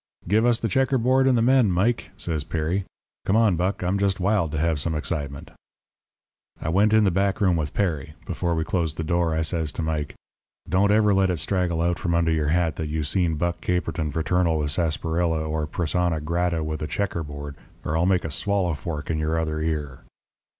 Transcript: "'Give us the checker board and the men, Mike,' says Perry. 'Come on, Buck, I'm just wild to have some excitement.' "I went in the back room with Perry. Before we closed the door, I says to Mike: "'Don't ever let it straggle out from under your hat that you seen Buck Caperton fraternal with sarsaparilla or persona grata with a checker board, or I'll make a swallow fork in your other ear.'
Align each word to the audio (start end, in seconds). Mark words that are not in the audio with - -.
"'Give 0.27 0.47
us 0.47 0.59
the 0.59 0.67
checker 0.67 0.97
board 0.97 1.27
and 1.27 1.37
the 1.37 1.43
men, 1.43 1.69
Mike,' 1.69 2.09
says 2.17 2.43
Perry. 2.43 2.85
'Come 3.27 3.35
on, 3.35 3.55
Buck, 3.55 3.83
I'm 3.83 3.99
just 3.99 4.19
wild 4.19 4.51
to 4.51 4.57
have 4.57 4.79
some 4.79 4.95
excitement.' 4.95 5.51
"I 6.59 6.69
went 6.69 6.91
in 6.91 7.03
the 7.03 7.11
back 7.11 7.39
room 7.39 7.55
with 7.55 7.75
Perry. 7.75 8.15
Before 8.25 8.55
we 8.55 8.63
closed 8.63 8.97
the 8.97 9.03
door, 9.03 9.35
I 9.35 9.43
says 9.43 9.71
to 9.73 9.83
Mike: 9.83 10.15
"'Don't 10.67 10.89
ever 10.89 11.13
let 11.13 11.29
it 11.29 11.37
straggle 11.37 11.83
out 11.83 11.99
from 11.99 12.15
under 12.15 12.31
your 12.31 12.47
hat 12.49 12.77
that 12.77 12.87
you 12.87 13.03
seen 13.03 13.35
Buck 13.35 13.61
Caperton 13.61 14.09
fraternal 14.09 14.57
with 14.57 14.71
sarsaparilla 14.71 15.47
or 15.47 15.67
persona 15.67 16.19
grata 16.19 16.63
with 16.63 16.81
a 16.81 16.87
checker 16.87 17.21
board, 17.21 17.55
or 17.85 17.95
I'll 17.95 18.07
make 18.07 18.25
a 18.25 18.31
swallow 18.31 18.73
fork 18.73 19.11
in 19.11 19.19
your 19.19 19.37
other 19.37 19.61
ear.' 19.61 19.99